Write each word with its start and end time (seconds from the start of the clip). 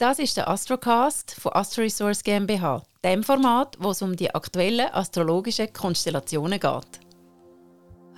Das 0.00 0.18
ist 0.18 0.38
der 0.38 0.48
Astrocast 0.48 1.36
von 1.38 1.52
Astro 1.52 1.82
Resource 1.82 2.24
GmbH, 2.24 2.82
dem 3.04 3.22
Format, 3.22 3.76
wo 3.80 3.90
es 3.90 4.00
um 4.00 4.16
die 4.16 4.34
aktuellen 4.34 4.88
astrologischen 4.90 5.70
Konstellationen 5.74 6.58
geht. 6.58 7.00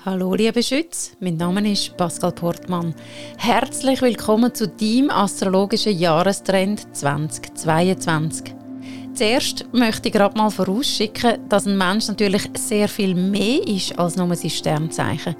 Hallo 0.04 0.32
liebe 0.36 0.62
Schütz, 0.62 1.16
mein 1.18 1.38
Name 1.38 1.72
ist 1.72 1.96
Pascal 1.96 2.30
Portmann. 2.30 2.94
Herzlich 3.36 4.00
willkommen 4.00 4.54
zu 4.54 4.68
deinem 4.68 5.10
astrologischen 5.10 5.98
Jahrestrend 5.98 6.86
2022. 6.96 8.61
Zuerst 9.14 9.66
möchte 9.72 10.08
ich 10.08 10.14
gerade 10.14 10.38
mal 10.38 10.50
vorausschicken, 10.50 11.46
dass 11.48 11.66
ein 11.66 11.76
Mensch 11.76 12.08
natürlich 12.08 12.48
sehr 12.56 12.88
viel 12.88 13.14
mehr 13.14 13.66
ist 13.66 13.98
als 13.98 14.16
nur 14.16 14.34
sein 14.34 14.48
Sternzeichen. 14.48 15.36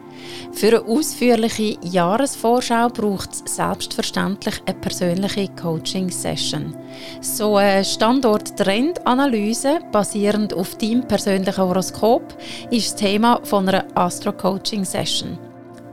Für 0.52 0.68
eine 0.68 0.84
ausführliche 0.84 1.78
Jahresvorschau 1.82 2.88
braucht 2.90 3.30
es 3.32 3.56
selbstverständlich 3.56 4.60
eine 4.66 4.78
persönliche 4.78 5.48
Coaching-Session. 5.48 6.76
So 7.22 7.56
eine 7.56 7.82
Standort-Trend-Analyse 7.82 9.80
basierend 9.90 10.52
auf 10.52 10.76
deinem 10.76 11.08
persönlichen 11.08 11.64
Horoskop 11.64 12.36
ist 12.70 12.92
das 12.92 12.96
Thema 12.96 13.40
von 13.42 13.68
einer 13.68 13.86
Astro-Coaching-Session. 13.94 15.38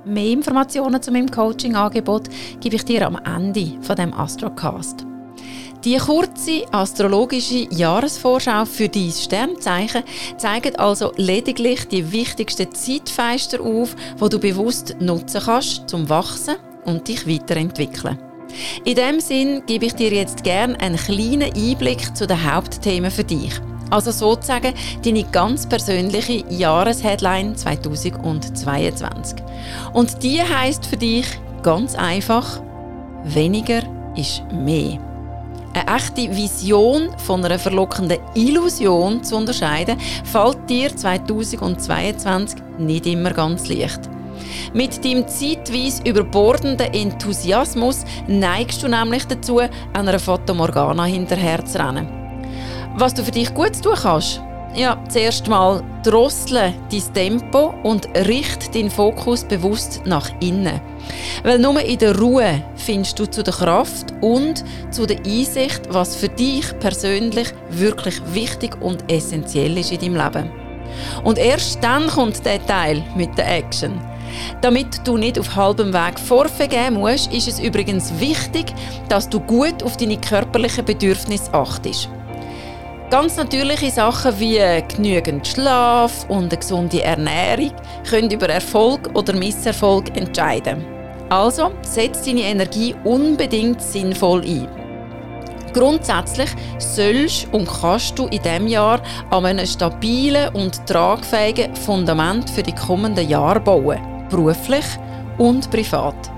Mehr 0.03 0.31
Informationen 0.31 1.02
zu 1.02 1.11
meinem 1.11 1.31
Coaching-Angebot 1.31 2.27
gebe 2.59 2.75
ich 2.75 2.83
dir 2.83 3.07
am 3.07 3.17
Ende 3.23 3.77
von 3.81 3.95
dem 3.95 4.13
Astrocast. 4.13 5.08
Die 5.85 5.95
kurze 5.95 6.65
astrologische 6.71 7.65
Jahresvorschau 7.71 8.65
für 8.65 8.89
dein 8.89 9.11
Sternzeichen 9.11 10.03
zeigt 10.35 10.77
also 10.77 11.13
lediglich 11.15 11.88
die 11.88 12.11
wichtigsten 12.11 12.73
Zeitfenster 12.73 13.61
auf, 13.61 13.95
wo 14.17 14.27
du 14.27 14.39
bewusst 14.39 14.97
nutzen 14.99 15.41
kannst 15.45 15.88
zum 15.88 16.09
Wachsen 16.09 16.57
und 16.83 17.07
dich 17.07 17.25
weiterentwickeln. 17.25 18.19
In 18.83 18.95
dem 18.95 19.21
Sinn 19.21 19.61
gebe 19.67 19.85
ich 19.85 19.93
dir 19.93 20.11
jetzt 20.11 20.43
gerne 20.43 20.77
einen 20.81 20.97
kleinen 20.97 21.53
Einblick 21.53 22.13
zu 22.13 22.27
den 22.27 22.52
Hauptthemen 22.52 23.11
für 23.11 23.23
dich. 23.23 23.53
Also 23.89 24.11
sozusagen 24.11 24.73
deine 25.05 25.23
ganz 25.23 25.66
persönliche 25.66 26.44
Jahresheadline 26.50 27.55
2022. 27.55 29.39
Und 29.94 30.23
die 30.23 30.41
heißt 30.41 30.85
für 30.85 30.97
dich 30.97 31.25
ganz 31.63 31.95
einfach: 31.95 32.61
weniger 33.23 33.81
ist 34.17 34.44
mehr 34.52 35.08
eine 35.73 35.95
echte 35.95 36.36
Vision 36.36 37.09
von 37.17 37.44
einer 37.44 37.59
verlockenden 37.59 38.20
Illusion 38.36 39.23
zu 39.23 39.36
unterscheiden, 39.36 39.98
fällt 40.23 40.70
dir 40.70 40.95
2022 40.95 42.59
nicht 42.78 43.06
immer 43.06 43.31
ganz 43.31 43.67
leicht. 43.67 44.02
Mit 44.73 45.03
deinem 45.03 45.28
zeitweise 45.28 46.03
überbordenden 46.03 46.94
Enthusiasmus 46.94 48.03
neigst 48.28 48.81
du 48.84 48.88
nämlich 48.88 49.25
dazu, 49.25 49.62
einer 49.94 50.20
Fotomorgana 50.20 51.06
hinterherzurennen. 51.06 52.08
Was 52.95 53.14
du 53.14 53.23
für 53.23 53.31
dich 53.31 53.53
gut 53.53 53.81
tun 53.81 53.95
kannst, 54.02 54.42
ja, 54.75 55.02
zuerst 55.09 55.48
mal 55.48 55.84
drossle 56.03 56.73
dein 56.92 57.14
Tempo 57.14 57.73
und 57.84 58.08
richte 58.28 58.72
deinen 58.72 58.92
Fokus 58.92 59.44
bewusst 59.44 60.02
nach 60.06 60.30
innen. 60.39 60.80
Weil 61.44 61.59
nur 61.59 61.81
in 61.81 61.98
der 61.98 62.17
Ruhe 62.17 62.64
findest 62.75 63.20
du 63.20 63.25
zu 63.25 63.44
der 63.44 63.53
Kraft 63.53 64.14
und 64.22 64.64
zu 64.92 65.06
der 65.06 65.17
Einsicht, 65.25 65.81
was 65.90 66.16
für 66.16 66.30
dich 66.30 66.66
persönlich 66.80 67.53
wirklich 67.70 68.22
wichtig 68.34 68.81
und 68.81 69.12
essentiell 69.12 69.78
ist 69.78 69.92
in 69.92 70.00
deinem 70.00 70.16
Leben. 70.16 70.52
Und 71.23 71.38
erst 71.38 71.84
dann 71.84 72.08
kommt 72.08 72.45
der 72.45 72.66
Teil 72.66 73.03
mit 73.16 73.38
der 73.38 73.58
Action. 73.58 74.00
Damit 74.62 75.08
du 75.08 75.17
nicht 75.17 75.40
auf 75.40 75.56
halbem 75.56 75.94
Weg 75.94 76.20
vorgehen 76.20 76.94
musst, 76.95 77.34
ist 77.34 77.47
es 77.47 77.59
übrigens 77.59 78.20
wichtig, 78.20 78.73
dass 79.08 79.28
du 79.30 79.40
gut 79.40 79.81
auf 79.84 79.97
deine 79.97 80.17
körperlichen 80.17 80.86
Bedürfnisse 80.86 81.53
achtest. 81.53 82.09
Ganz 83.09 83.38
natürliche 83.38 83.89
Sachen 83.89 84.39
wie 84.39 84.59
genügend 84.88 85.47
Schlaf 85.47 86.29
und 86.29 86.43
eine 86.43 86.57
gesunde 86.57 87.01
Ernährung 87.01 87.72
können 88.07 88.29
über 88.29 88.47
Erfolg 88.50 89.09
oder 89.16 89.34
Misserfolg 89.34 90.16
entscheiden. 90.16 90.85
Also 91.29 91.72
setz 91.81 92.22
deine 92.22 92.41
Energie 92.41 92.94
unbedingt 93.03 93.81
sinnvoll 93.81 94.44
ein. 94.44 94.67
Grundsätzlich 95.73 96.51
sollst 96.78 97.51
und 97.51 97.67
kannst 97.67 98.17
du 98.19 98.28
in 98.28 98.44
diesem 98.44 98.67
Jahr 98.67 99.01
an 99.31 99.45
einem 99.45 99.66
stabilen 99.66 100.53
und 100.53 100.85
tragfähigen 100.85 101.75
Fundament 101.75 102.47
für 102.47 102.61
die 102.61 102.75
kommenden 102.75 103.28
Jahre 103.28 103.59
bauen, 103.59 104.00
beruflich 104.29 104.85
und 105.39 105.72
privat. 105.72 106.31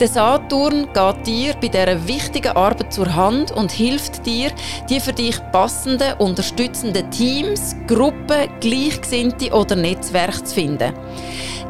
Der 0.00 0.08
Saturn 0.08 0.88
geht 0.92 1.26
dir 1.26 1.54
bei 1.60 1.68
dieser 1.68 2.08
wichtigen 2.08 2.56
Arbeit 2.56 2.92
zur 2.92 3.14
Hand 3.14 3.52
und 3.52 3.70
hilft 3.70 4.26
dir, 4.26 4.50
die 4.90 4.98
für 4.98 5.12
dich 5.12 5.36
passenden, 5.52 6.14
unterstützenden 6.18 7.08
Teams, 7.12 7.76
Gruppen, 7.86 8.48
Gleichgesinnte 8.58 9.52
oder 9.52 9.76
Netzwerke 9.76 10.42
zu 10.42 10.54
finden. 10.56 10.92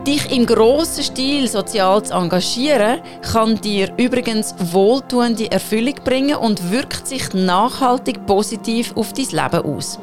Dich 0.06 0.34
im 0.34 0.46
grossen 0.46 1.04
Stil 1.04 1.48
sozial 1.48 2.02
zu 2.02 2.14
engagieren, 2.14 3.02
kann 3.30 3.60
dir 3.60 3.92
übrigens 3.98 4.54
wohltuende 4.58 5.50
Erfüllung 5.52 5.96
bringen 6.02 6.36
und 6.36 6.70
wirkt 6.70 7.06
sich 7.06 7.34
nachhaltig 7.34 8.24
positiv 8.26 8.96
auf 8.96 9.12
dein 9.12 9.26
Leben 9.26 9.66
aus. 9.66 9.98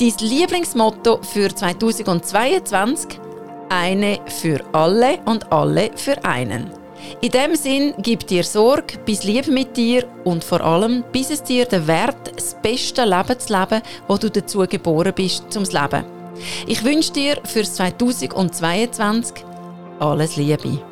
Dein 0.00 0.14
Lieblingsmotto 0.20 1.20
für 1.22 1.54
2022? 1.54 3.20
Eine 3.68 4.20
für 4.26 4.60
alle 4.72 5.18
und 5.26 5.52
alle 5.52 5.90
für 5.96 6.24
einen. 6.24 6.81
In 7.20 7.30
dem 7.30 7.54
Sinn, 7.54 7.94
gib 7.98 8.26
dir 8.26 8.44
Sorge, 8.44 8.98
bis 9.04 9.24
Liebe 9.24 9.50
mit 9.50 9.76
dir 9.76 10.04
und 10.24 10.42
vor 10.44 10.60
allem, 10.60 11.04
bis 11.12 11.30
es 11.30 11.42
dir 11.42 11.66
den 11.66 11.86
Wert, 11.86 12.32
das 12.34 12.56
beste 12.60 13.04
Leben 13.04 13.38
zu 13.38 13.52
leben, 13.52 13.82
wo 14.08 14.16
du 14.16 14.30
dazu 14.30 14.64
geboren 14.68 15.12
bist, 15.14 15.52
zum 15.52 15.64
Leben. 15.64 16.04
Ich 16.66 16.82
wünsche 16.84 17.12
dir 17.12 17.38
für 17.44 17.62
2022 17.62 19.44
alles 20.00 20.36
Liebe. 20.36 20.91